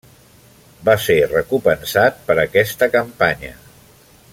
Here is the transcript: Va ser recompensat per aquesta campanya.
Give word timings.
Va 0.87 0.95
ser 1.03 1.17
recompensat 1.33 2.19
per 2.31 2.39
aquesta 2.49 2.91
campanya. 2.97 3.57